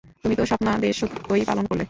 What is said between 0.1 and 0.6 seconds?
তুমি তো